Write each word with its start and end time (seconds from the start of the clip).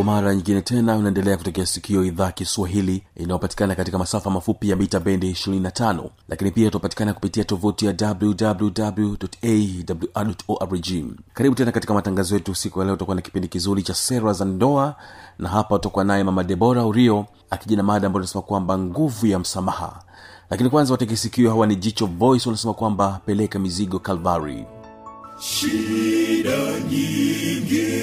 kwa 0.00 0.06
mara 0.14 0.34
nyingine 0.34 0.62
tena 0.62 0.96
unaendelea 0.96 1.36
kutekea 1.36 1.66
sikio 1.66 2.04
idhaa 2.04 2.32
kiswahili 2.32 3.02
inayopatikana 3.16 3.74
katika 3.74 3.98
masafa 3.98 4.30
mafupi 4.30 4.68
ya 4.70 4.76
mita 4.76 5.00
bendi 5.00 5.30
25 5.32 6.04
lakini 6.28 6.50
pia 6.50 6.70
tunapatikana 6.70 7.14
kupitia 7.14 7.44
tovuti 7.44 7.86
ya 7.86 7.94
wwwawrorg 8.22 9.30
karibu 11.34 11.54
tena 11.56 11.72
katika 11.72 11.94
matangazo 11.94 12.34
yetu 12.34 12.54
siku 12.54 12.78
ya 12.78 12.84
leo. 12.84 12.94
Utakuwa 12.94 13.14
na 13.14 13.22
kipindi 13.22 13.48
kizuri 13.48 13.82
cha 13.82 13.94
sera 13.94 14.32
za 14.32 14.44
ndoa 14.44 14.96
na 15.38 15.48
hapa 15.48 15.74
utakuwa 15.74 16.04
naye 16.04 16.24
mama 16.24 16.44
debora 16.44 16.84
urio 16.86 17.26
akija 17.50 17.76
na 17.76 17.82
mada 17.82 18.06
ambayo 18.06 18.20
unasema 18.22 18.42
kwamba 18.42 18.78
nguvu 18.78 19.26
ya 19.26 19.38
msamaha. 19.38 20.02
Lakini 20.50 20.70
kwanza 20.70 20.94
watekesikio 20.94 21.50
hawa 21.50 21.66
ni 21.66 21.76
jicho 21.76 22.06
voice 22.06 22.48
wanasema 22.48 22.74
kwamba 22.74 23.20
peleka 23.26 23.58
mizigo 23.58 23.98
calvary. 23.98 24.66
Shida 25.40 26.80
nyingi 26.90 28.00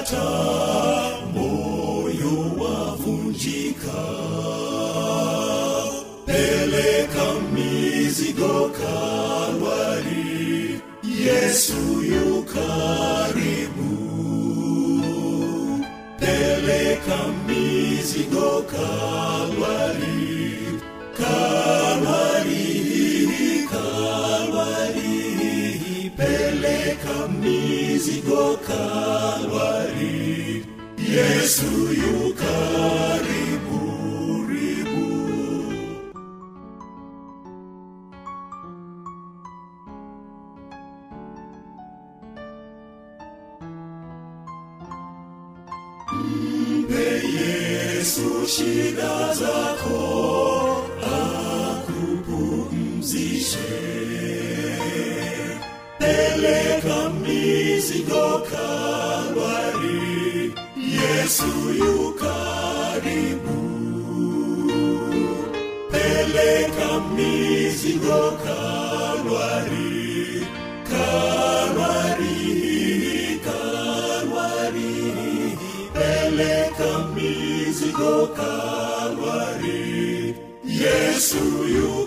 unapata 0.00 1.20
moyo 1.34 2.36
wavunjika 2.58 4.00
peleka 6.26 7.26
mizigo 7.54 8.70
kalwari 8.70 10.10
yesu 11.04 12.02
yu 12.02 12.42
karibu. 12.42 13.90
Peleka 16.20 17.18
mizigo 17.46 18.62
kalwari 18.70 20.18
kalwari 21.18 21.49
kalwari 68.44 69.90
kalwari 70.90 72.38
kalwari 73.46 74.92
peleka 75.94 76.90
mizigo 77.14 78.14
kalwari 78.38 79.80
yesu 80.82 81.44
yu 81.74 81.99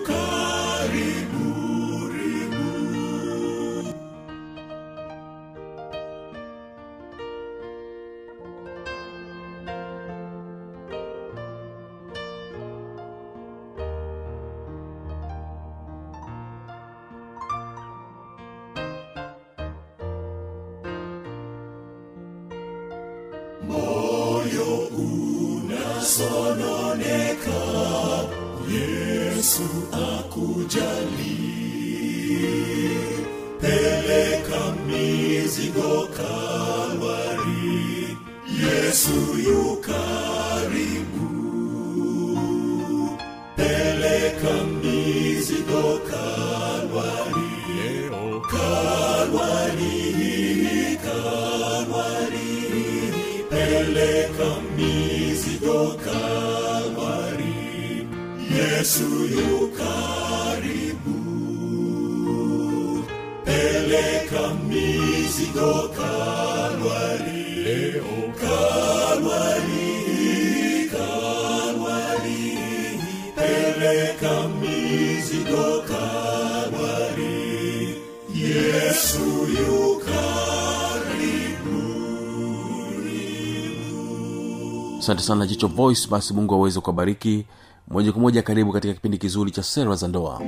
asante 85.14 85.28
sana 85.28 85.46
jicho 85.48 85.68
voice. 85.68 86.08
Basi 86.10 86.34
mungu 86.34 86.54
aweze 86.56 86.80
kuwabariki. 86.80 87.46
Moja 87.88 88.12
kwa 88.12 88.22
moja 88.22 88.42
karibu 88.42 88.72
katika 88.72 88.94
kipindi 88.94 89.18
kizuri 89.18 89.52
cha 89.52 89.64
sera 89.64 89.96
za 89.96 90.08
ndoa. 90.08 90.42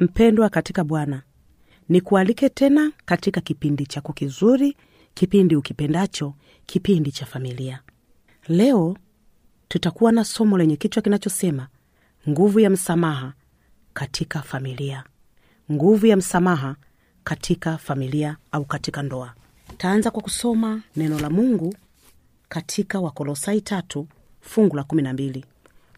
Mpendwa 0.00 0.48
katika 0.48 0.84
bwana 0.84 1.22
nikualike 1.88 2.48
tena 2.48 2.92
katika 3.04 3.40
kipindi 3.40 3.86
chako 3.86 4.12
kizuri 4.12 4.76
kipindi 5.14 5.56
ukipendacho 5.56 6.34
kipindi 6.66 7.12
cha 7.12 7.26
familia. 7.26 7.80
Leo 8.48 8.96
tutakuwa 9.68 10.12
na 10.12 10.24
somo 10.24 10.58
lenye 10.58 10.76
kichwa 10.76 11.02
kinachosema 11.02 11.68
nguvu 12.28 12.60
ya 12.60 12.70
msamaha 12.70 13.32
katika 13.94 14.42
familia. 14.42 15.04
Nguvu 15.72 16.06
ya 16.06 16.16
msamaha 16.16 16.76
katika 17.24 17.78
familia 17.78 18.36
au 18.52 18.64
katika 18.64 19.02
ndoa. 19.02 19.34
Taanza 19.78 20.10
kwa 20.10 20.22
kusoma 20.22 20.82
neno 20.96 21.20
la 21.20 21.30
mungu 21.30 21.74
katika 22.48 23.00
wakolosai 23.00 23.60
tatu 23.60 24.06
fungu 24.40 24.76
la 24.76 24.84
kumi 24.84 25.02
na 25.02 25.12
mbili. 25.12 25.44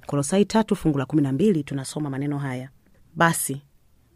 Kolosai 0.06 0.44
tatu 0.44 0.76
fungu 0.76 0.99
la 0.99 1.06
kumi 1.06 1.22
na 1.22 1.32
mbili 1.32 1.64
tunasoma 1.64 2.11
maneno 2.11 2.38
haya. 2.38 2.69
Basi 3.14 3.62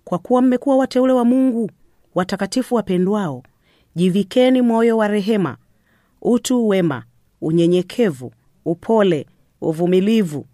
kwa 0.04 0.18
kuwa 0.18 0.42
mmekuwa 0.42 0.76
wateule 0.76 1.12
wa 1.12 1.24
mungu 1.24 1.70
watakatifu 2.14 2.74
wapendwao 2.74 3.42
jivikeni 3.94 4.62
moyo 4.62 4.96
wa 4.96 5.08
rehema 5.08 5.56
utu 6.22 6.68
wema 6.68 7.04
unyenyekevu 7.40 8.32
upole 8.64 9.26
uvumilivu 9.64 10.46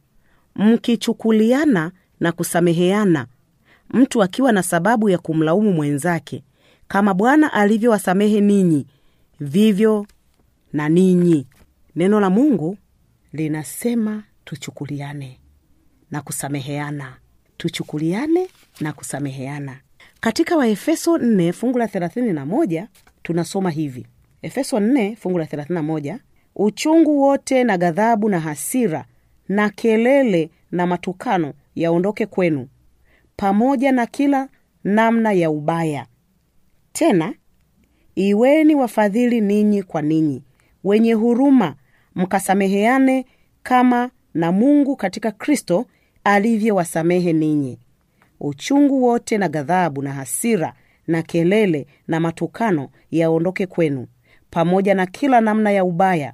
mkichukuliana 0.56 1.92
na 2.20 2.32
kusameheana 2.32 3.26
mtu 3.90 4.22
akiwa 4.22 4.52
na 4.52 4.62
sababu 4.62 5.08
ya 5.08 5.18
kumlaumu 5.18 5.72
mwenzake 5.72 6.42
kama 6.88 7.14
bwana 7.14 7.52
alivyowasamehe 7.52 8.40
ninyi 8.40 8.86
vivyo 9.40 10.06
na 10.72 10.88
ninyi. 10.88 11.46
Neno 11.96 12.20
la 12.20 12.30
mungu 12.30 12.76
linasema 13.32 14.22
tuchukuliane 14.44 15.38
na 16.10 16.22
kusameheana 16.22 17.16
tuchukuliane 17.56 18.48
na 18.80 18.92
kusameheana. 18.92 19.76
Katika 20.20 20.56
waefeso 20.56 21.16
4 21.16 21.52
fungu 21.52 21.78
la 21.78 21.86
31 21.86 22.86
tunasoma 23.22 23.70
hivi. 23.70 24.06
Efeso 24.42 24.78
4 24.78 25.16
fungu 25.16 25.38
la 25.38 25.44
31 25.44 26.18
uchungu 26.62 27.22
wote 27.22 27.64
na 27.64 27.78
ghadhabu 27.78 28.28
na 28.28 28.40
hasira 28.40 29.04
na 29.48 29.70
kelele 29.70 30.50
na 30.70 30.86
matukano 30.86 31.52
yaondoke 31.74 32.26
kwenu 32.26 32.68
pamoja 33.36 33.92
na 33.92 34.06
kila 34.06 34.48
namna 34.84 35.32
ya 35.32 35.50
ubaya. 35.50 36.06
Tena 36.92 37.34
iweni 38.14 38.74
wafadhili 38.74 39.40
ninyi 39.40 39.82
kwa 39.82 40.02
ninyi 40.02 40.42
wenye 40.84 41.12
huruma 41.12 41.74
mkasameheane 42.14 43.26
kama 43.62 44.10
na 44.34 44.52
mungu 44.52 44.96
katika 44.96 45.30
kristo 45.32 45.86
alivyowasamehe 46.24 47.32
ninyi. 47.32 47.78
Uchungu 48.40 49.02
wote 49.02 49.38
na 49.38 49.48
ghadhabu 49.48 50.02
na 50.02 50.12
hasira 50.12 50.74
na 51.06 51.22
kelele 51.22 51.86
na 52.08 52.20
matukano 52.20 52.88
yaondoke 53.10 53.66
kwenu 53.66 54.06
pamoja 54.50 54.94
na 54.94 55.06
kila 55.06 55.40
namna 55.40 55.70
ya 55.70 55.84
ubaya 55.84 56.32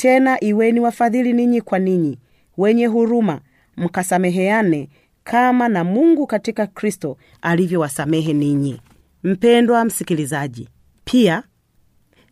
tena 0.00 0.44
iweni 0.44 0.80
wafadhili 0.80 1.32
ninyi 1.32 1.60
kwa 1.60 1.78
ninyi 1.78 2.18
wenye 2.56 2.86
huruma 2.86 3.40
mkasameheane 3.76 4.88
kama 5.24 5.68
na 5.68 5.84
mungu 5.84 6.26
katika 6.26 6.66
kristo 6.66 7.16
alivyowasamehe 7.42 8.32
ninyi. 8.32 8.80
Mpendwa 9.24 9.84
msikilizaji 9.84 10.68
pia 11.04 11.42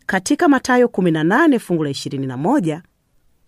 katika 0.07 0.49
matayo 0.49 0.87
18 0.87 1.59
fungu 1.59 1.85
la 1.85 1.91
21 1.91 2.81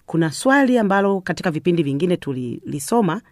kuna 0.06 0.30
swali 0.32 0.78
ambalo 0.78 1.20
katika 1.20 1.50
vipindi 1.50 1.82
vingine 1.82 2.16
tulilisoma 2.16 3.22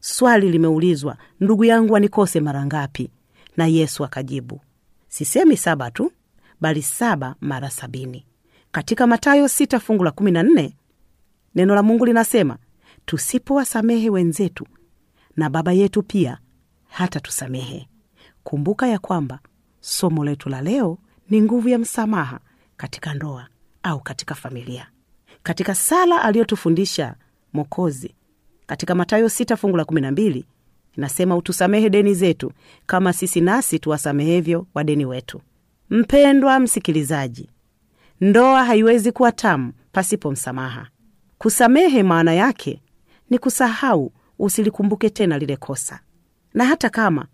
swali 0.00 0.50
limeulizwa 0.50 1.16
ndugu 1.40 1.64
yangu 1.64 1.96
anikose 1.96 2.40
mara 2.40 2.66
ngapi? 2.66 3.10
Na 3.56 3.66
yesu 3.66 4.04
akajibu 4.04 4.60
sisemi 5.08 5.56
saba 5.56 5.90
tu 5.90 6.12
bali 6.60 6.82
saba 6.82 7.34
mara 7.40 7.70
sabini 7.70 8.26
katika 8.72 9.06
matayo 9.06 9.44
6 9.44 9.78
fungu 9.80 10.04
la 10.04 10.10
14 10.10 10.70
neno 11.54 11.74
la 11.74 11.82
mungu 11.82 12.04
linasema 12.06 12.58
tusipowasamehe 13.06 14.10
wenzetu 14.10 14.66
na 15.36 15.50
baba 15.50 15.72
yetu 15.72 16.02
pia 16.02 16.38
hata 16.88 17.20
tusamehe 17.20 17.88
kumbuka 18.44 18.86
ya 18.86 18.98
kwamba 18.98 19.38
somo 19.80 20.24
letu 20.24 20.48
la 20.48 20.60
leo 20.62 20.98
ni 21.30 21.42
nguvu 21.42 21.68
ya 21.68 21.78
msamaha 21.78 22.40
katika 22.76 23.14
ndoa 23.14 23.48
au 23.82 24.00
katika 24.00 24.34
familia. 24.34 24.86
Katika 25.42 25.74
sala 25.74 26.22
aliyotufundisha 26.22 27.14
mokozi 27.52 28.14
katika 28.66 28.94
matayo 28.94 29.26
6 29.26 29.56
fungu 29.56 29.76
la 29.76 29.82
12 29.82 30.44
inasema 30.96 31.36
utusamehe 31.36 31.90
deni 31.90 32.14
zetu 32.14 32.52
kama 32.86 33.12
sisi 33.12 33.40
nasi 33.40 33.78
tuwasamehevyo 33.78 34.66
wadeni 34.74 35.04
wetu. 35.06 35.40
Mpendwa 35.90 36.60
msikilizaji 36.60 37.50
ndoa 38.26 38.64
haiwezi 38.64 39.12
kuwa 39.12 39.32
tamu 39.32 39.72
pasipo 39.92 40.30
msamaha. 40.30 40.88
Kusamehe 41.38 42.02
maana 42.02 42.34
yake 42.34 42.82
ni 43.30 43.38
kusahau 43.38 44.12
usilikumbuke 44.38 45.10
tena 45.10 45.38
lile 45.38 45.56
kosa. 45.56 46.00
Na 46.54 46.64
hata 46.64 46.90
kama 46.90 47.26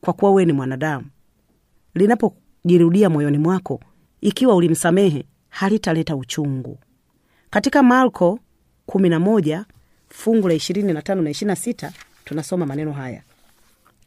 kwa 0.00 0.12
kuwa 0.12 0.30
wewe 0.30 0.44
ni 0.44 0.52
mwanadamu 0.52 1.06
linapojirudia 1.94 3.10
moyoni 3.10 3.38
mwako 3.38 3.80
ikiwa 4.20 4.54
ulimsamehe 4.54 5.24
halitaleta 5.48 6.16
uchungu. 6.16 6.78
Katika 7.50 7.82
marko 7.82 8.38
11 8.88 9.64
fungu 10.08 10.48
la 10.48 10.54
25 10.54 10.82
na 10.92 11.30
26 11.30 11.90
tunasoma 12.24 12.66
maneno 12.66 12.92
haya. 12.92 13.22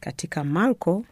Katika 0.00 0.44
marko 0.44 1.04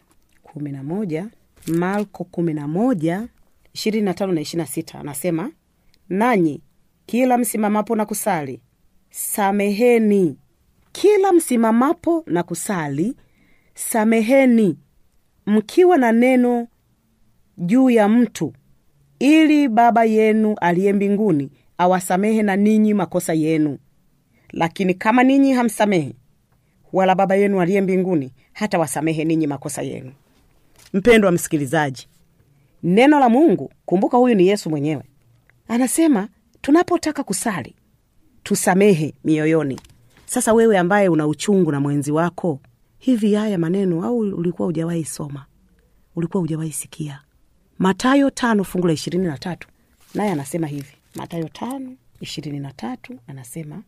11 0.55 1.25
marko 1.67 2.27
11 2.31 3.27
25 3.75 4.01
na 4.01 4.41
26 4.41 4.99
anasema 4.99 5.51
nanyi 6.09 6.61
kila 7.05 7.37
msimamapo 7.37 7.95
na 7.95 8.05
kusali 8.05 8.61
sameheni. 9.09 10.37
Kila 10.91 11.33
msimamapo 11.33 12.23
na 12.27 12.43
kusali 12.43 13.15
sameheni. 13.73 14.77
Mkiwa 15.45 15.97
na 15.97 16.11
neno 16.11 16.67
juu 17.57 17.89
ya 17.89 18.07
mtu 18.09 18.53
ili 19.19 19.67
baba 19.67 20.03
yenu 20.05 20.55
aliye 20.61 20.93
mbinguni 20.93 21.51
awasamehe 21.77 22.43
na 22.43 22.55
ninyi 22.55 22.93
makosa 22.93 23.33
yenu. 23.33 23.77
Lakini 24.51 24.93
kama 24.93 25.23
ninyi 25.23 25.53
hamsamehe 25.53 26.13
wala 26.93 27.15
baba 27.15 27.35
yenu 27.35 27.61
aliye 27.61 27.81
mbinguni 27.81 28.31
hata 28.53 28.79
wasamehe 28.79 29.23
ninyi 29.25 29.47
makosa 29.47 29.81
yenu. 29.81 30.11
Mpendwa 30.93 31.31
msikilizaji 31.31 32.07
neno 32.85 33.19
la 33.19 33.29
mungu 33.29 33.71
kumbuka 33.85 34.17
huyu 34.17 34.35
ni 34.35 34.47
yesu 34.47 34.69
mwenyewe. 34.69 35.03
Anasema 35.67 36.27
tunapotaka 36.61 37.23
kusali 37.23 37.75
tusamehe 38.43 39.13
mioyoni. 39.23 39.79
Sasa 40.25 40.53
wewe 40.53 40.77
ambaye 40.77 41.09
una 41.09 41.27
uchungu 41.27 41.71
na 41.71 41.79
mwenzi 41.79 42.11
wako 42.11 42.59
hivi 42.97 43.33
haya 43.33 43.57
maneno 43.57 44.03
au 44.05 44.17
ulikuwa 44.17 44.65
hujawahi 44.65 45.05
soma? 45.05 45.45
Ulikuwa 46.15 46.41
hujawahi 46.41 46.71
sikia? 46.71 47.21
Matayo 47.79 48.29
tano 48.29 48.63
fungu 48.63 48.87
la 48.87 48.93
ishirini 48.93 49.27
na 49.27 49.37
tatu. 49.37 49.67
Naye 50.13 50.31
anasema 50.31 50.67
hivi. 50.67 50.93
Matayo 51.15 51.47
tano 51.49 51.95
ishirini 52.21 52.59
na 52.59 52.71
tatu 52.73 53.13
anasema 53.27 53.83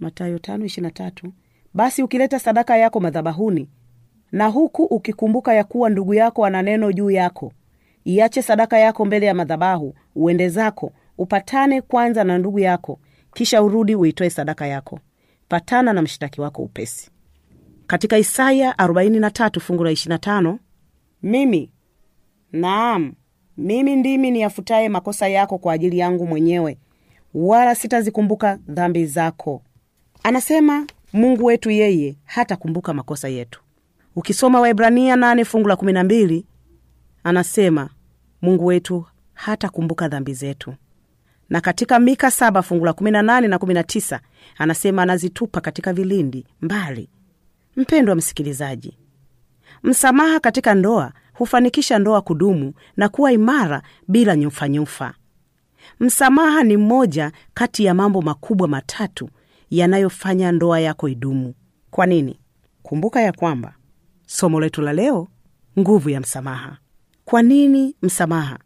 matayo 0.00 0.38
tano 0.38 0.64
ishirini 0.64 0.86
na 0.86 0.90
tatu 0.94 1.32
basi 1.74 2.02
ukileta 2.02 2.38
sadaka 2.38 2.76
yako 2.76 3.00
madhabahuni 3.00 3.68
na 4.32 4.46
huku 4.46 4.82
ukikumbuka 4.84 5.54
ya 5.54 5.64
kuwa 5.64 5.90
ndugu 5.90 6.14
yako 6.14 6.44
ana 6.44 6.62
neno 6.62 6.92
juu 6.92 7.10
yako 7.10 7.52
iache 8.14 8.42
sadaka 8.42 8.78
yako 8.78 9.04
mbele 9.04 9.26
ya 9.26 9.34
madhabahu 9.34 9.94
uende 10.14 10.48
zako 10.48 10.92
upatane 11.18 11.80
kwanza 11.82 12.24
na 12.24 12.38
ndugu 12.38 12.58
yako 12.58 13.00
kisha 13.34 13.62
urudi 13.62 13.94
uitoe 13.94 14.30
sadaka 14.30 14.66
yako. 14.66 15.00
Patana 15.48 15.92
na 15.92 16.02
mshtaki 16.02 16.40
wako 16.40 16.62
upesi. 16.62 17.10
Katika 17.86 18.18
isaya 18.18 18.72
43 18.72 19.60
fungu 19.60 19.84
la 19.84 19.90
25 19.90 20.56
mimi 21.22 21.70
naam 22.52 23.12
mimi 23.56 23.96
ndimi 23.96 24.30
niyafutaye 24.30 24.88
makosa 24.88 25.28
yako 25.28 25.58
kwa 25.58 25.72
ajili 25.72 25.98
yangu 25.98 26.26
mwenyewe 26.26 26.78
wala 27.34 27.74
sitazikumbuka 27.74 28.58
dhambi 28.68 29.06
zako. 29.06 29.62
Anasema 30.22 30.86
mungu 31.12 31.44
wetu 31.44 31.70
yeye 31.70 32.16
hatakumbuka 32.24 32.94
makosa 32.94 33.28
yetu. 33.28 33.62
Ukisoma 34.16 34.60
waibrania 34.60 35.16
8 35.16 35.44
fungu 35.44 35.68
la 35.68 35.74
12 35.74 36.42
anasema 37.24 37.90
mungu 38.42 38.66
wetu 38.66 39.06
hatakumbuka 39.34 40.08
dhambi 40.08 40.34
zetu. 40.34 40.74
Na 41.48 41.60
katika 41.60 41.98
mika 41.98 42.26
7 42.28 42.62
fungu 42.62 42.84
la 42.84 42.92
18 42.92 43.48
na 43.48 43.56
19 43.56 44.20
anasema 44.58 45.02
anazitupa 45.02 45.60
katika 45.60 45.92
vilindi 45.92 46.46
mbali. 46.60 47.08
Mpendwa 47.76 48.14
msikilizaji 48.14 48.98
msamaha 49.82 50.40
katika 50.40 50.74
ndoa 50.74 51.12
hufanikisha 51.32 51.98
ndoa 51.98 52.20
kudumu 52.22 52.72
na 52.96 53.08
kuwa 53.08 53.32
imara 53.32 53.82
bila 54.08 54.36
nyufanyufa 54.36 55.14
msamaha 56.00 56.62
ni 56.62 56.76
mmoja 56.76 57.32
kati 57.54 57.84
ya 57.84 57.94
mambo 57.94 58.22
makubwa 58.22 58.68
matatu 58.68 59.28
yanayofanya 59.70 60.52
ndoa 60.52 60.80
yako 60.80 61.08
idumu. 61.08 61.54
Kwa 61.90 62.06
nini? 62.06 62.40
Kumbuka 62.82 63.20
ya 63.20 63.32
kwamba 63.32 63.74
somo 64.26 64.60
letu 64.60 64.82
la 64.82 64.92
leo 64.92 65.28
nguvu 65.78 66.10
ya 66.10 66.20
msamaha 66.20 66.78
kwa 67.30 67.42
nini 67.42 67.94
msamaha? 68.02 68.58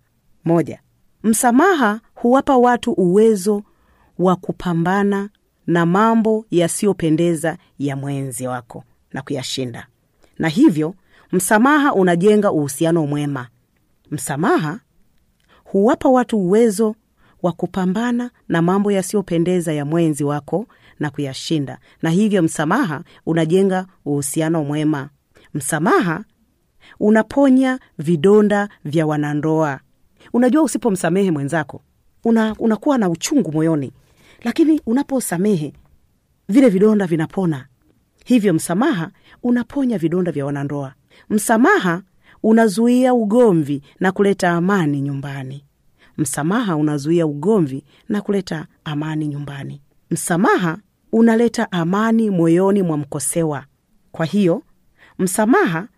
Moja 0.44 0.80
msamaha 1.22 2.00
huwapa 2.14 2.56
watu 2.56 2.92
uwezo 2.92 3.62
wa 4.18 4.36
kupambana 4.36 5.28
na 5.66 5.86
mambo 5.86 6.46
yasiyopendeza 6.50 7.58
ya 7.78 7.96
mwenzi 7.96 8.46
wako 8.46 8.84
na 9.12 9.22
kuyashinda. 9.22 9.86
Na 10.38 10.48
hivyo 10.48 10.94
msamaha 11.32 11.94
unajenga 11.94 12.52
uhusiano 12.52 13.06
mwema. 13.06 13.48
Msamaha 14.10 14.80
huwapa 15.64 16.08
watu 16.08 16.38
uwezo 16.38 16.94
wa 17.42 17.52
kupambana 17.52 18.30
na 18.48 18.62
mambo 18.62 18.92
yasiyopendeza 18.92 19.72
ya 19.72 19.84
mwenzi 19.84 20.24
wako 20.24 20.66
na 21.00 21.10
kuyashinda. 21.10 21.78
Na 22.02 22.10
hivyo 22.10 22.42
msamaha 22.42 23.04
unajenga 23.26 23.86
uhusiano 24.04 24.64
mwema. 24.64 25.08
Msamaha 25.54 26.24
unaponya 27.00 27.78
vidonda 27.98 28.68
vya 28.84 29.06
wanandoa. 29.06 29.80
Unajua 30.32 30.62
usipomsamehe 30.62 31.30
mwenzako 31.30 31.82
una, 32.24 32.54
unakuwa 32.58 32.98
na 32.98 33.08
uchungu 33.08 33.52
moyoni. 33.52 33.92
Lakini 34.44 34.80
unaposamehe 34.86 35.72
vile 36.48 36.68
vidonda 36.68 37.06
vinapona. 37.06 37.66
Hivyo 38.24 38.54
msamaha 38.54 39.10
unaponya 39.42 39.98
vidonda 39.98 40.32
vya 40.32 40.46
wanandoa. 40.46 40.94
Msamaha 41.30 42.02
unazuia 42.42 43.14
ugomvi 43.14 43.82
na 44.00 44.12
kuleta 44.12 44.50
amani 44.50 45.00
nyumbani. 45.00 45.64
Msamaha 46.18 46.76
unazuia 46.76 47.26
ugomvi 47.26 47.84
na 48.08 48.20
kuleta 48.20 48.66
amani 48.84 49.26
nyumbani. 49.28 49.80
Msamaha 50.10 50.78
unaleta 51.12 51.72
amani 51.72 52.30
moyoni 52.30 52.82
mwa 52.82 52.96
mkosewa. 52.96 53.64
Kwa 54.12 54.26
hiyo 54.26 54.62
msamaha 55.18 55.88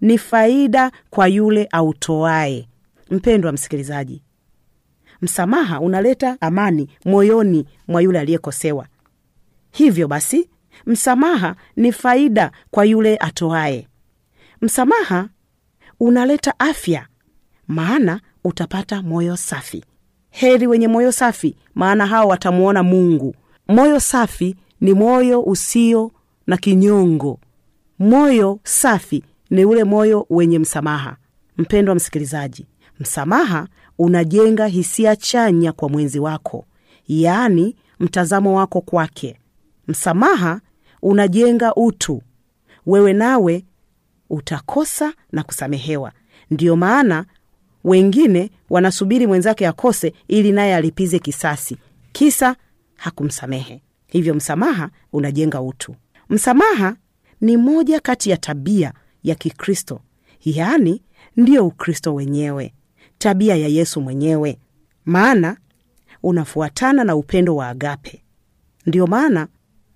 ni 0.00 0.18
faida 0.18 0.92
kwa 1.10 1.28
yule 1.28 1.68
autoaye 1.72 2.68
mpendwa 3.10 3.52
msikilizaji 3.52 4.22
msamaha 5.22 5.80
unaleta 5.80 6.36
amani 6.40 6.88
moyoni 7.04 7.66
mwa 7.88 8.02
yule 8.02 8.18
aliyekosewa. 8.20 8.86
Hivyo 9.72 10.08
basi 10.08 10.50
msamaha 10.86 11.56
ni 11.76 11.92
faida 11.92 12.52
kwa 12.70 12.84
yule 12.84 13.16
atoaye 13.16 13.88
msamaha 14.62 15.28
unaleta 16.00 16.58
afya 16.58 17.06
maana 17.68 18.20
utapata 18.44 19.02
moyo 19.02 19.36
safi. 19.36 19.84
Heri 20.30 20.66
wenye 20.66 20.88
moyo 20.88 21.12
safi 21.12 21.56
maana 21.74 22.06
hao 22.06 22.28
watamwona 22.28 22.82
mungu. 22.82 23.34
Moyo 23.68 24.00
safi 24.00 24.56
ni 24.80 24.94
moyo 24.94 25.42
usio 25.42 26.12
na 26.46 26.56
kinyongo. 26.56 27.40
Moyo 27.98 28.60
safi 28.64 29.24
ni 29.50 29.64
ule 29.64 29.84
moyo 29.84 30.26
wenye 30.30 30.58
msamaha. 30.58 31.16
Mpendwa 31.58 31.94
msikilizaji 31.94 32.66
msamaha 33.00 33.68
unajenga 33.98 34.66
hisia 34.66 35.16
chanya 35.16 35.72
kwa 35.72 35.88
mwenzi 35.88 36.18
wako 36.18 36.64
yaani 37.08 37.76
mtazamo 38.00 38.56
wako 38.56 38.80
kwake. 38.80 39.40
Msamaha 39.88 40.60
unajenga 41.02 41.74
utu. 41.74 42.22
Wewe 42.86 43.12
nawe 43.12 43.64
utakosa 44.30 45.12
na 45.32 45.42
kusamehewa. 45.42 46.12
Ndiyo 46.50 46.76
maana 46.76 47.24
wengine 47.84 48.50
wanasubiri 48.70 49.26
mwenzake 49.26 49.66
akose 49.66 50.12
ili 50.28 50.52
naye 50.52 50.74
alipize 50.76 51.18
kisasi. 51.18 51.76
Kisa 52.12 52.56
hakumsamehe. 52.96 53.82
Hivyo 54.06 54.34
msamaha 54.34 54.90
unajenga 55.12 55.60
utu. 55.62 55.94
Msamaha 56.30 56.96
ni 57.40 57.56
moja 57.56 58.00
kati 58.00 58.30
ya 58.30 58.36
tabia 58.36 58.92
ya 59.26 59.34
kikristo. 59.34 60.00
Yaani 60.44 61.02
ndiyo 61.36 61.66
ukristo 61.66 62.14
wenyewe. 62.14 62.74
Tabia 63.18 63.56
ya 63.56 63.68
yesu 63.68 64.00
mwenyewe. 64.00 64.58
Maana 65.04 65.56
unafuatana 66.22 67.04
na 67.04 67.16
upendo 67.16 67.56
wa 67.56 67.68
agape. 67.68 68.22
Ndiyo 68.86 69.06
maana 69.06 69.48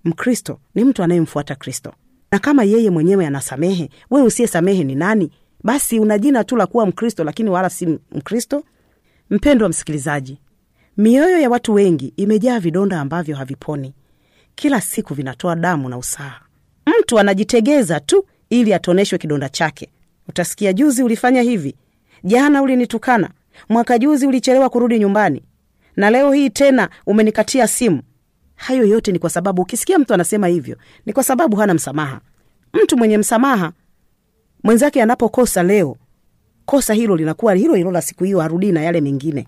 mkristo 0.03 0.59
ni 0.75 0.83
mtu 0.83 1.03
anayemfuata 1.03 1.55
kristo. 1.55 1.93
Na 2.31 2.39
kama 2.39 2.63
yeye 2.63 2.89
mwenyewe 2.89 3.27
anasamehe 3.27 3.89
wewe 4.09 4.27
usiyesamehe 4.27 4.83
ni 4.83 4.95
nani? 4.95 5.31
Basi 5.63 5.99
una 5.99 6.17
jina 6.19 6.43
tu 6.43 6.55
la 6.55 6.67
kuwa 6.67 6.85
mkristo 6.85 7.23
lakini 7.23 7.49
wala 7.49 7.69
si 7.69 7.85
mkristo? 8.11 8.63
Mpendo 9.29 9.65
wa 9.65 9.69
msikilizaji 9.69 10.37
mioyo 10.97 11.39
ya 11.39 11.49
watu 11.49 11.73
wengi 11.73 12.13
imejaa 12.17 12.59
vidonda 12.59 13.01
ambavyo 13.01 13.35
haviponi. 13.35 13.93
Kila 14.55 14.81
siku 14.81 15.13
vinatoa 15.13 15.55
damu 15.55 15.89
na 15.89 15.97
usaha. 15.97 16.41
Mtu 16.99 17.19
anajitegeza 17.19 17.99
tu 17.99 18.25
ili 18.51 18.73
atoneshwe 18.73 19.17
kidonda 19.17 19.49
chake. 19.49 19.89
Utasikia 20.29 20.73
juzi 20.73 21.03
ulifanya 21.03 21.41
hivi. 21.41 21.75
Jana 22.23 22.61
ulinitukana. 22.61 23.29
Mwaka 23.69 23.97
juzi 23.99 24.27
ulichelewa 24.27 24.69
kurudi 24.69 24.99
nyumbani. 24.99 25.43
Na 25.95 26.09
leo 26.09 26.31
hii 26.31 26.49
tena 26.49 26.89
umenikatia 27.05 27.67
simu. 27.67 28.01
Hayo 28.55 28.85
yote 28.85 29.11
ni 29.11 29.19
kwa 29.19 29.29
sababu 29.29 29.61
ukisikia 29.61 29.99
mtu 29.99 30.13
anasema 30.13 30.47
hivyo 30.47 30.77
ni 31.05 31.13
kwa 31.13 31.23
sababu 31.23 31.57
hana 31.57 31.73
msamaha. 31.73 32.21
Mtu 32.83 32.97
mwenye 32.97 33.17
msamaha 33.17 33.71
mwenzake 34.63 35.01
anapokosa 35.01 35.63
leo 35.63 35.97
kosa 36.65 36.93
hilo 36.93 37.15
linakuwa 37.15 37.53
hilo 37.53 37.73
hilo 37.75 37.91
la 37.91 38.01
siku 38.01 38.23
hiyo 38.23 38.41
arudii 38.41 38.71
na 38.71 38.81
yale 38.81 39.01
mengine. 39.01 39.47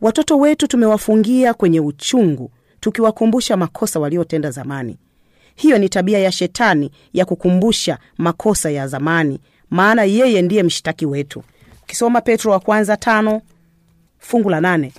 Watoto 0.00 0.38
wetu 0.38 0.66
tumewafungia 0.66 1.54
kwenye 1.54 1.80
uchungu 1.80 2.50
tukiwakumbusha 2.80 3.56
makosa 3.56 4.00
waliotenda 4.00 4.50
zamani 4.50 4.98
hiyo 5.60 5.78
ni 5.78 5.88
tabia 5.88 6.18
ya 6.18 6.32
shetani 6.32 6.90
ya 7.12 7.24
kukumbusha 7.24 7.98
makosa 8.18 8.70
ya 8.70 8.86
zamani 8.88 9.40
maana 9.70 10.04
yeye 10.04 10.42
ndiye 10.42 10.62
mshtaki 10.62 11.06
wetu. 11.06 11.42
Ukisoma 11.82 12.20
petro 12.20 12.52
wa 12.52 12.60
kwanza 12.60 12.96
tano 12.96 13.42
fungu 14.18 14.50
la 14.50 14.60
nane. 14.60 14.92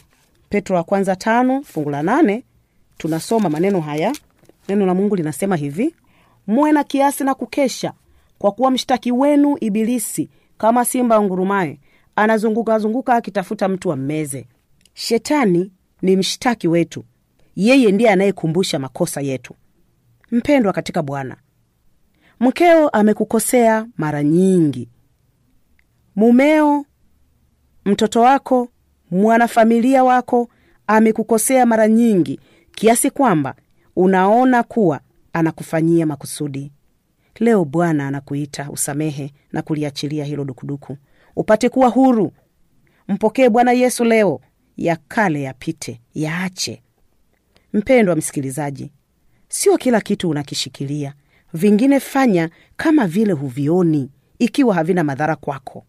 Petro 0.50 0.76
wa 0.76 0.84
kwanza 0.84 1.16
tano 1.16 1.62
fungu 1.64 1.90
la 1.90 2.04
nane 2.04 2.44
tunasoma 2.98 3.50
maneno 3.50 3.82
haya. 3.82 4.14
Neno 4.70 4.86
la 4.86 4.94
mungu 4.94 5.16
linasema 5.16 5.56
hivi 5.56 5.96
muwe 6.48 6.72
na 6.72 6.84
kiasi 6.84 7.24
na 7.24 7.34
kukesha 7.36 7.94
kwa 8.40 8.52
kuwa 8.52 8.72
mshtaki 8.72 9.12
wenu 9.12 9.58
ibilisi 9.62 10.30
kama 10.58 10.86
simba 10.86 11.22
ngurumaye 11.22 11.80
anazungukazunguka 12.16 13.16
akitafuta 13.16 13.68
mtu 13.68 13.92
ammeze 13.92 14.46
shetani 14.94 15.72
ni 16.02 16.16
mshtaki 16.16 16.68
wetu. 16.68 17.04
Yeye 17.56 17.92
ndiye 17.92 18.10
anayekumbusha 18.10 18.80
makosa 18.80 19.22
yetu 19.22 19.56
mpendwa 20.32 20.74
katika 20.74 21.02
bwana. 21.04 21.38
Mkeo 22.40 22.90
amekukosea 22.90 23.88
mara 23.98 24.24
nyingi. 24.24 24.90
Mumeo 26.16 26.86
mtoto 27.86 28.22
wako 28.22 28.70
mwanafamilia 29.12 30.04
wako 30.04 30.50
amekukosea 30.88 31.66
mara 31.66 31.88
nyingi 31.88 32.40
kiasi 32.72 33.10
kwamba 33.12 33.56
unaona 33.96 34.64
kuwa 34.64 35.00
anakufanyia 35.34 36.06
makusudi. 36.06 36.72
Leo 37.40 37.66
bwana 37.66 38.08
anakuita 38.08 38.70
usamehe 38.72 39.34
na 39.52 39.62
kuliachilia 39.62 40.26
hilo 40.26 40.44
dukuduku 40.46 40.98
upate 41.36 41.70
kuwa 41.70 41.88
huru. 41.90 42.32
Mpokee 43.08 43.50
bwana 43.50 43.72
yesu 43.72 44.04
leo 44.04 44.42
ya 44.78 44.96
kale 45.08 45.42
yapite 45.42 46.02
yaache. 46.14 46.84
Mpendwa 47.74 48.16
msikilizaji 48.16 48.92
sio 49.52 49.78
kila 49.78 50.02
kitu 50.02 50.30
unakishikilia. 50.30 51.14
Vingine 51.54 52.00
fanya 52.00 52.50
kama 52.78 53.08
vile 53.08 53.34
huvioni 53.34 54.10
ikiwa 54.40 54.76
havina 54.76 55.04
madhara 55.04 55.36
kwako. 55.36 55.86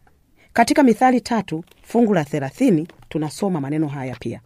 Katika 0.52 0.82
mithali 0.82 1.20
tatu 1.20 1.64
fungu 1.82 2.14
la 2.14 2.24
thelathini 2.24 2.88
tunasoma 3.08 3.60
maneno 3.60 3.88
haya 3.88 4.16
pia. 4.20 4.40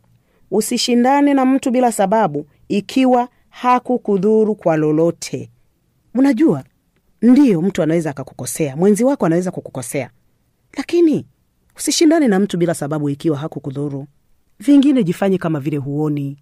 Usishindane 0.51 1.35
na 1.35 1.45
mtu 1.45 1.71
bila 1.71 1.93
sababu 1.93 2.47
ikiwa 2.69 3.29
hakukudhuru 3.49 4.55
kwa 4.55 4.77
lolote. 4.77 5.51
Unajua 6.15 6.65
ndiyo 7.23 7.63
mtu 7.63 7.83
anaweza 7.83 8.11
akakukosea 8.11 8.77
mwenzi 8.77 9.05
wako 9.05 9.27
anaweza 9.27 9.51
kukukosea. 9.51 10.11
Lakini 10.77 11.27
usishindane 11.77 12.29
na 12.29 12.39
mtu 12.39 12.57
bila 12.59 12.75
sababu 12.75 13.09
ikiwa 13.11 13.39
hakukudhuru. 13.39 14.07
Vingine 14.59 15.05
jifanye 15.05 15.39
kama 15.39 15.61
vile 15.61 15.77
huoni 15.77 16.37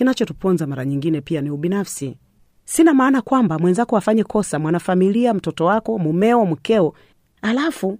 kinachotuponza 0.00 0.66
mara 0.66 0.84
nyingine 0.84 1.20
pia 1.20 1.40
ni 1.40 1.50
ubinafsi. 1.50 2.16
Sina 2.64 2.94
maana 2.94 3.22
kwamba 3.22 3.58
mwenzako 3.58 3.96
afanye 3.96 4.24
kosa 4.24 4.58
mwanafamilia 4.58 5.34
mtoto 5.34 5.64
wako 5.64 5.98
mumeo 5.98 6.46
mkeo 6.46 6.94
alafu 7.42 7.98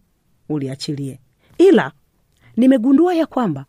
uliachilie. 0.49 1.21
Ila 1.59 1.93
nimegundua 2.57 3.15
ya 3.15 3.27
kwamba 3.27 3.65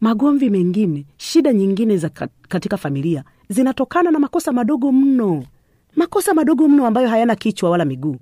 magomvi 0.00 0.50
mengine 0.50 1.06
shida 1.16 1.52
nyingine 1.52 1.96
za 1.96 2.08
katika 2.48 2.76
familia 2.76 3.24
zinatokana 3.48 4.10
na 4.10 4.18
makosa 4.18 4.52
madogo 4.52 4.92
mno. 4.92 5.44
Makosa 5.96 6.34
madogo 6.34 6.68
mno 6.68 6.86
ambayo 6.86 7.08
hayana 7.08 7.36
kichwa 7.36 7.70
wala 7.70 7.84
miguu. 7.84 8.16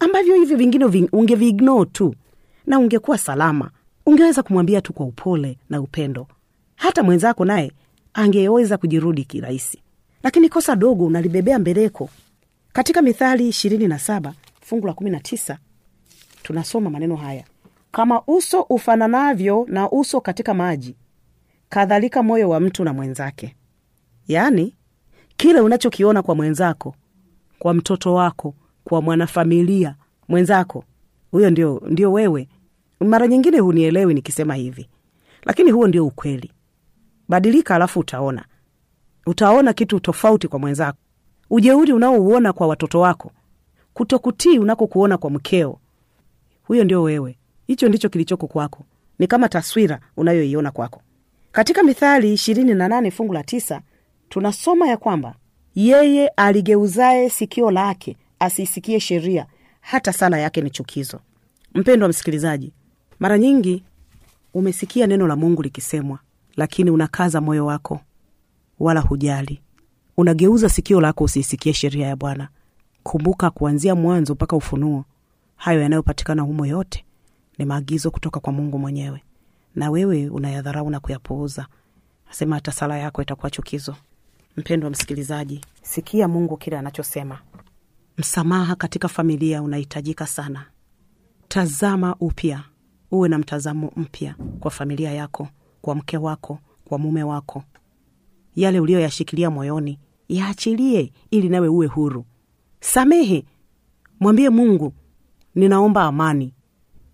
Ambavyo 0.00 0.34
hivyo 0.34 0.56
vingine 0.56 0.86
vi- 0.86 1.08
ungeviignore 1.12 1.90
tu 1.90 2.14
na 2.66 2.78
ungekuwa 2.78 3.18
salama. 3.18 3.70
Ungeweza 4.06 4.42
kumwambia 4.42 4.80
tu 4.80 4.92
kwa 4.92 5.06
upole 5.06 5.58
na 5.70 5.80
upendo. 5.80 6.26
Hata 6.76 7.02
mwenzako 7.02 7.44
naye 7.44 7.72
angeweza 8.18 8.78
kujirudi 8.78 9.24
kirahisi. 9.24 9.78
Lakini 10.22 10.48
kosa 10.48 10.76
dogo 10.76 11.06
unalibebea 11.06 11.58
mbeleko 11.58 12.08
katika 12.72 13.02
mithali 13.02 13.48
ishirini 13.48 13.88
na 13.88 13.98
saba 13.98 14.34
fungu 14.60 14.86
la 14.86 14.92
kumi 14.92 15.10
na 15.10 15.20
tisa 15.20 15.58
tunasoma 16.42 16.90
maneno 16.90 17.16
haya. 17.16 17.44
Kama 17.92 18.22
uso 18.26 18.60
ufananavyo 18.62 19.66
na 19.68 19.90
uso 19.90 20.20
katika 20.20 20.54
maji 20.54 20.96
kadhalika 21.68 22.22
moyo 22.22 22.48
wa 22.48 22.60
mtu 22.60 22.84
na 22.84 22.92
mwenzake. 22.92 23.56
Yaani 24.28 24.74
kile 25.36 25.60
unachokiona 25.60 26.22
kwa 26.22 26.34
mwenzako 26.34 26.94
kwa 27.58 27.74
mtoto 27.74 28.14
wako 28.14 28.54
kwa 28.84 29.02
mwanafamilia 29.02 29.94
mwenzako 30.28 30.84
huyo 31.30 31.50
ndio, 31.50 31.82
ndio 31.86 32.12
wewe. 32.12 32.48
Mara 33.00 33.26
nyingine 33.26 33.58
hunielewi 33.58 34.14
nikisema 34.14 34.54
hivi 34.54 34.88
lakini 35.44 35.70
huo 35.70 35.88
ndio 35.88 36.06
ukweli 36.06 36.50
badilika 37.28 37.74
alafu 37.74 38.00
utaona. 38.00 38.44
Utaona 39.26 39.72
kitu 39.72 40.00
tofauti 40.00 40.48
kwa 40.48 40.58
mwenzako. 40.58 40.98
Ujeuri 41.50 41.92
unaouona 41.92 42.52
kwa 42.52 42.66
watoto 42.66 43.00
wako. 43.00 43.32
Kutokutii 43.94 44.58
unakokuona 44.58 45.18
kwa 45.18 45.30
mkeo. 45.30 45.78
Huyo 46.64 46.84
ndio 46.84 47.02
wewe. 47.02 47.38
Hicho 47.66 47.88
ndicho 47.88 48.08
kilichoko 48.08 48.46
kwako. 48.46 48.84
Ni 49.18 49.26
kama 49.26 49.48
taswira 49.48 50.00
unayoiona 50.16 50.70
kwako. 50.70 51.02
Katika 51.52 51.82
mithali 51.82 52.32
ishirini 52.32 52.74
na 52.74 52.88
nane 52.88 53.10
fungu 53.10 53.32
la 53.32 53.42
tisa 53.42 53.80
tunasoma 54.28 54.88
ya 54.88 54.96
kwamba 54.96 55.34
yeye 55.74 56.28
aligeuzaye 56.28 57.30
sikio 57.30 57.70
lake 57.70 58.16
asiisikie 58.38 59.00
sheria 59.00 59.46
hata 59.80 60.12
sala 60.12 60.38
yake 60.38 60.60
ni 60.60 60.70
chukizo. 60.70 61.20
Mpendwa 61.74 62.08
msikilizaji 62.08 62.72
mara 63.20 63.38
nyingi 63.38 63.82
umesikia 64.54 65.06
neno 65.06 65.26
la 65.26 65.36
mungu 65.36 65.62
likisemwa 65.62 66.18
lakini 66.58 66.90
unakaza 66.90 67.40
moyo 67.40 67.66
wako 67.66 68.00
wala 68.80 69.00
hujali. 69.00 69.60
Unageuza 70.16 70.68
sikio 70.68 71.00
lako 71.00 71.24
usiisikie 71.24 71.72
sheria 71.72 72.06
ya 72.06 72.16
bwana. 72.16 72.48
Kumbuka 73.02 73.50
kuanzia 73.50 73.94
mwanzo 73.94 74.34
mpaka 74.34 74.56
ufunuo 74.56 75.04
hayo 75.56 75.80
yanayopatikana 75.82 76.42
humo 76.42 76.66
yote 76.66 77.04
ni 77.58 77.64
maagizo 77.64 78.10
kutoka 78.10 78.40
kwa 78.40 78.52
mungu 78.52 78.78
mwenyewe 78.78 79.22
na 79.74 79.90
wewe 79.90 80.28
unayadharau 80.28 80.90
na 80.90 81.00
kuyapuuza. 81.00 81.66
Asema 82.30 82.54
hata 82.56 82.72
sala 82.72 82.98
yako 82.98 83.22
itakuwa 83.22 83.50
chukizo. 83.50 83.96
Mpendwa 84.56 84.90
msikilizaji 84.90 85.60
sikia 85.82 86.28
mungu 86.28 86.56
kile 86.56 86.78
anachosema. 86.78 87.38
Msamaha 88.18 88.74
katika 88.76 89.08
familia 89.08 89.62
unahitajika 89.62 90.26
sana. 90.26 90.66
Tazama 91.48 92.16
upya 92.20 92.64
uwe 93.10 93.28
na 93.28 93.38
mtazamo 93.38 93.92
mpya 93.96 94.34
kwa 94.60 94.70
familia 94.70 95.12
yako 95.12 95.48
kwa 95.82 95.94
mke 95.94 96.16
wako 96.16 96.58
kwa 96.84 96.98
mume 96.98 97.22
wako. 97.22 97.64
Yale 98.56 98.80
uliyoyashikilia 98.80 99.50
moyoni 99.50 99.98
yaachilie 100.28 101.12
ili 101.30 101.48
nawe 101.48 101.68
uwe 101.68 101.86
huru. 101.86 102.24
Samehe. 102.80 103.44
Mwambie 104.20 104.50
mungu 104.50 104.92
ninaomba 105.54 106.04
amani. 106.04 106.54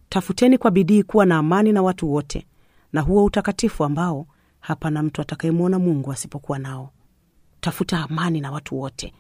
Tafuteni 0.09 0.59
kwa 0.59 0.71
bidii 0.71 1.02
kuwa 1.02 1.26
na 1.26 1.38
amani 1.38 1.73
na 1.73 1.83
watu 1.83 2.12
wote 2.12 2.47
na 2.92 3.00
huo 3.00 3.25
utakatifu 3.25 3.85
ambao 3.85 4.26
hapana 4.61 5.02
mtu 5.02 5.21
atakayemwona 5.23 5.78
mungu 5.78 6.12
asipokuwa 6.12 6.59
nao. 6.59 6.90
Tafuta 7.61 8.02
amani 8.02 8.40
na 8.40 8.50
watu 8.52 8.80
wote. 8.80 9.12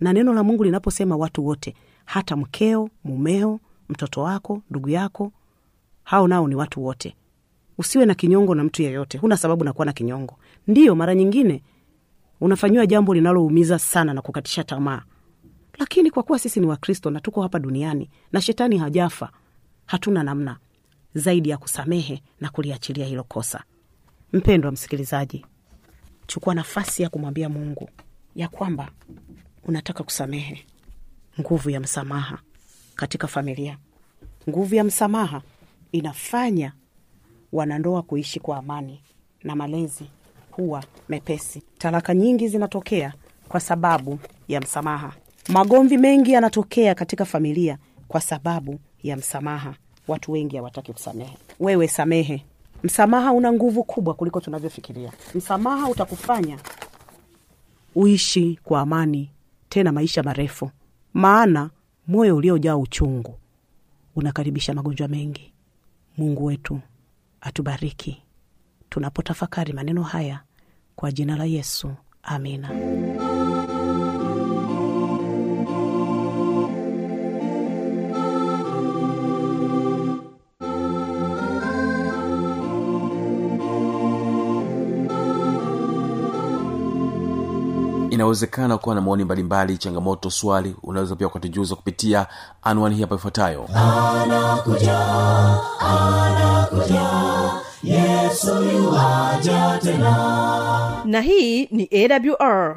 Na 0.00 0.12
neno 0.12 0.34
la 0.34 0.42
mungu 0.42 0.64
linaposema 0.64 1.16
watu 1.16 1.46
wote 1.46 1.74
hata 2.04 2.36
mkeo 2.36 2.88
mumeo 3.04 3.60
mtoto 3.88 4.22
wako 4.22 4.62
ndugu 4.70 4.88
yako 4.88 5.32
hao 6.04 6.28
nao 6.28 6.48
ni 6.48 6.54
watu 6.54 6.84
wote 6.84 7.16
usiwe 7.78 8.06
na 8.06 8.14
kinyongo 8.14 8.54
na 8.54 8.64
mtu 8.64 8.82
yeyote. 8.82 9.18
Huna 9.18 9.36
sababu 9.36 9.64
na 9.64 9.72
kuwa 9.72 9.86
na 9.86 9.92
kinyongo. 9.92 10.38
Ndiyo 10.66 10.94
mara 10.94 11.14
nyingine 11.14 11.62
unafanyiwa 12.40 12.86
jambo 12.86 13.14
linaloumiza 13.14 13.78
sana 13.78 14.14
na 14.14 14.22
kukatisha 14.22 14.64
tamaa. 14.64 15.02
Lakini 15.78 16.10
kwa 16.10 16.22
kuwa 16.22 16.38
sisi 16.38 16.60
ni 16.60 16.66
wakristo 16.66 17.10
na 17.10 17.20
tuko 17.20 17.42
hapa 17.42 17.58
duniani 17.58 18.10
na 18.32 18.40
shetani 18.40 18.78
hajafa 18.78 19.30
hatuna 19.86 20.22
namna 20.22 20.56
zaidi 21.14 21.48
ya 21.48 21.56
kusamehe 21.58 22.22
na 22.40 22.50
kuliachilia 22.50 23.06
hilo 23.06 23.24
kosa. 23.24 23.62
Mpendwa 24.32 24.72
msikilizaji 24.72 25.46
chukua 26.26 26.54
nafasi 26.54 27.02
ya 27.02 27.08
kumwambia 27.08 27.48
mungu 27.48 27.90
ya 28.36 28.48
kwamba 28.48 28.90
unataka 29.64 30.04
kusamehe 30.04 30.64
nguvu 31.40 31.70
ya 31.70 31.80
msamaha 31.80 32.38
katika 32.94 33.26
familia. 33.26 33.78
Nguvu 34.48 34.74
ya 34.74 34.84
msamaha 34.84 35.42
inafanya 35.92 36.72
wanandoa 37.52 38.02
kuishi 38.02 38.40
kwa 38.40 38.56
amani 38.56 39.02
na 39.44 39.56
malezi 39.56 40.04
huwa 40.50 40.84
mepesi. 41.08 41.62
Talaka 41.78 42.14
nyingi 42.14 42.48
zinatokea 42.48 43.12
kwa 43.48 43.60
sababu 43.60 44.18
ya 44.48 44.60
msamaha. 44.60 45.12
Magomvi 45.48 45.96
mengi 45.98 46.32
yanatokea 46.32 46.94
katika 46.94 47.24
familia 47.24 47.78
kwa 48.08 48.20
sababu 48.20 48.78
ya 49.02 49.16
msamaha. 49.16 49.74
Watu 50.08 50.32
wengi 50.32 50.56
hawataki 50.56 50.92
kusamehe. 50.92 51.36
Wewe 51.60 51.88
samehe. 51.88 52.44
Msamaha 52.82 53.32
una 53.32 53.52
nguvu 53.52 53.84
kubwa 53.84 54.14
kuliko 54.14 54.40
tunavyofikiria. 54.40 55.12
Msamaha 55.34 55.88
utakufanya 55.88 56.58
uishi 57.94 58.58
kwa 58.64 58.80
amani 58.80 59.30
tena 59.68 59.92
maisha 59.92 60.22
marefu. 60.22 60.70
Maana 61.14 61.70
moyo 62.06 62.36
uliojaa 62.36 62.76
uchungu 62.76 63.34
unakaribisha 64.16 64.74
magonjwa 64.74 65.08
mengi. 65.08 65.52
Mungu 66.18 66.44
wetu 66.44 66.80
atubariki. 67.42 68.22
Tunapotafakari 68.88 69.72
maneno 69.72 70.02
haya 70.02 70.40
kwa 70.96 71.12
jina 71.12 71.36
la 71.36 71.44
yesu 71.44 71.94
amina 72.22 72.70
inawezekana 88.32 88.78
kuwa 88.78 88.94
na 88.94 89.00
maoni 89.00 89.24
mbalimbali 89.24 89.78
changamoto 89.78 90.30
swali 90.30 90.76
unaweza 90.82 91.16
pia 91.16 91.26
ukatujuza 91.26 91.74
kupitia 91.76 92.26
anwani 92.62 92.94
hii 92.94 93.00
hapa 93.00 93.14
ifuatayo. 93.14 93.68
Na 101.04 101.20
hii 101.20 101.66
ni 101.66 101.88
awr 101.92 102.76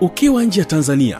ukiwa 0.00 0.44
nje 0.44 0.60
ya 0.60 0.66
tanzania 0.66 1.18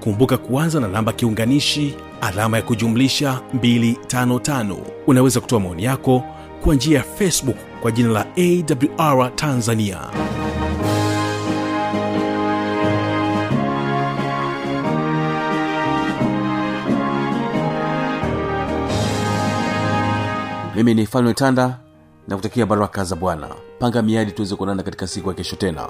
kumbuka 0.00 0.36
kuanza 0.38 0.80
na 0.80 0.88
namba 0.88 1.12
kiunganishi 1.12 1.94
alama 2.20 2.56
ya 2.56 2.62
kujumlisha 2.62 3.40
255 3.56 4.76
unaweza 5.06 5.40
kutoa 5.40 5.60
maoni 5.60 5.84
yako 5.84 6.22
kwa 6.64 6.74
njia 6.74 6.98
ya 6.98 7.04
facebook 7.04 7.56
kwa 7.82 7.90
jina 7.90 8.08
la 8.08 8.26
awr 8.36 9.36
tanzania. 9.36 9.98
Mimi 20.76 20.94
ni 20.94 21.06
falme 21.06 21.34
tanda 21.34 21.78
na 22.28 22.36
kutakia 22.36 22.66
baraka 22.66 23.04
za 23.04 23.16
bwana. 23.16 23.48
Panga 23.78 24.02
miadi 24.02 24.32
tuweze 24.32 24.56
kuonana 24.56 24.82
katika 24.82 25.06
siku 25.06 25.28
ya 25.28 25.34
kesho 25.34 25.56
tena 25.56 25.88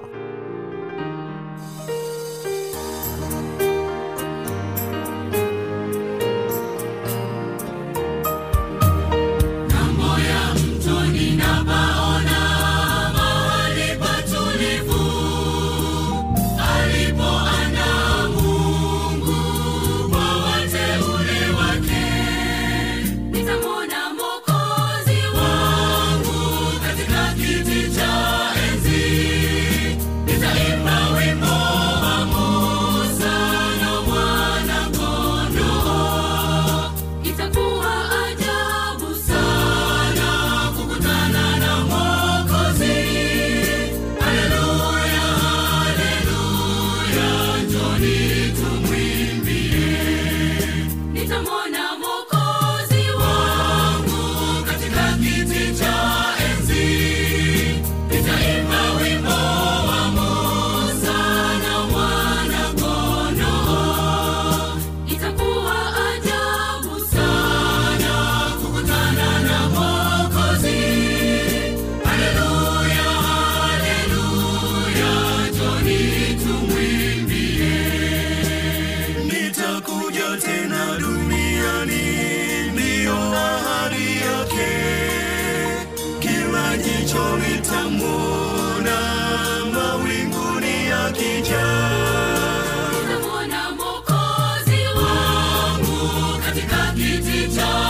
Anytime. 97.40 97.89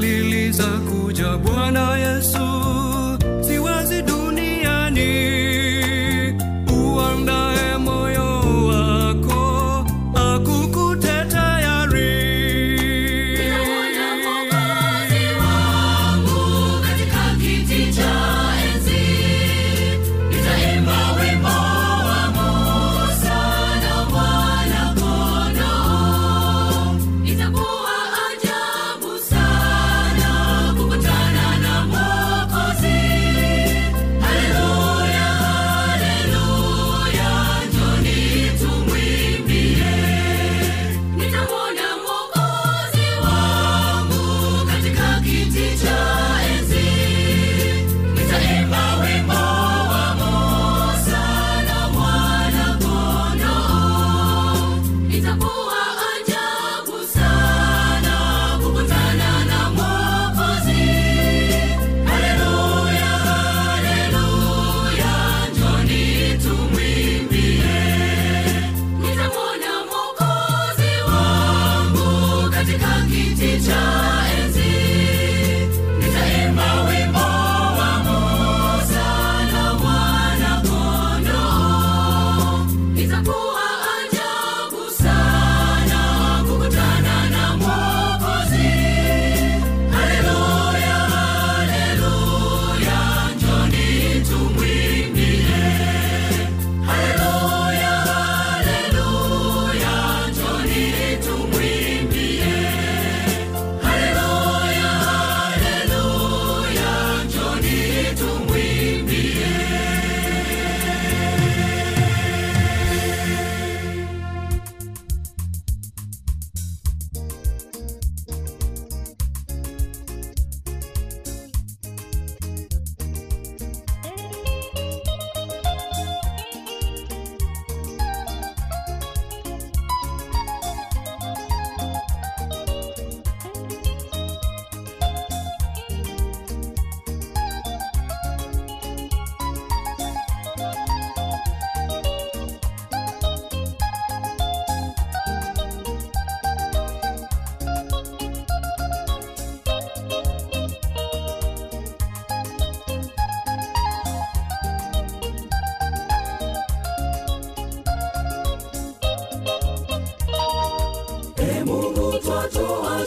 dalili 0.00 0.52
za 0.52 0.64
kuja. 0.64 1.36
Bwana 1.38 1.96
Yesu 1.96 2.45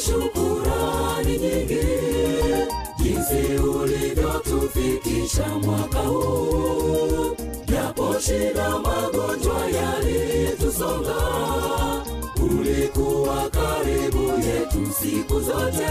shukurani 0.09 1.37
nyingi 1.37 1.85
jinsi 3.03 3.41
ulivyotufikisha 3.79 5.47
mwaka 5.47 5.99
huu. 5.99 7.35
Japo 7.65 8.15
shida 8.19 8.69
magonjwa 8.69 9.59
yalitusonga 9.69 11.15
ulikuwa 12.43 13.49
karibu 13.49 14.23
yetu 14.23 14.93
siku 15.01 15.39
zote. 15.41 15.87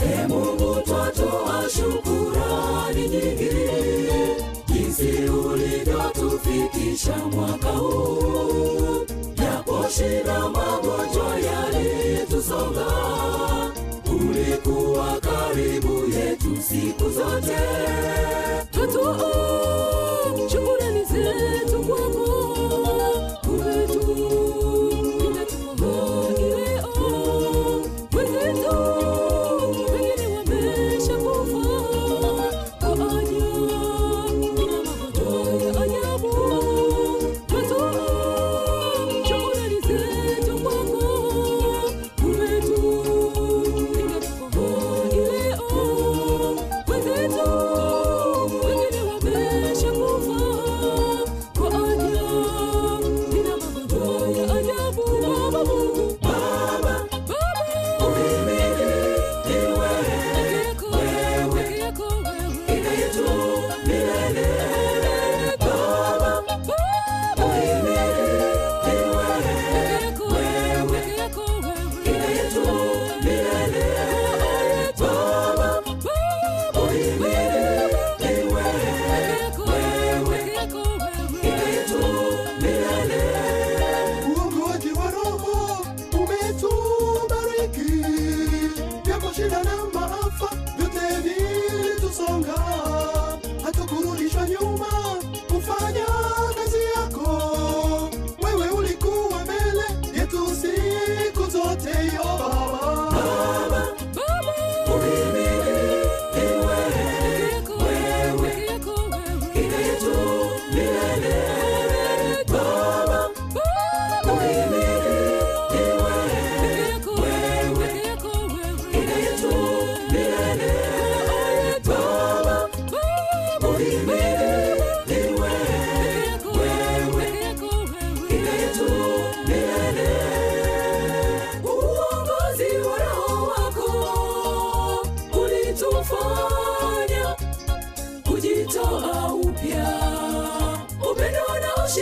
E 0.00 0.26
mungu 0.28 0.80
twatoa 0.84 1.64
shukurani 1.76 3.08
nyingi 3.08 3.50
jinsi 4.66 5.28
ulivyotufikisha 5.30 7.16
mwaka 7.16 7.68
huu. 7.68 9.06
Japo 9.34 9.84
shida 9.90 10.38
magonjwa 10.40 11.38
yalitusonga 11.38 12.13
kusonga. 12.44 12.86
Ulikuwa 14.10 15.20
karibu 15.20 16.04
yetu 16.10 16.62
siku 16.62 17.10
zote. 17.10 17.56
Tutuu 18.70 19.43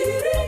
upendo 0.01 0.42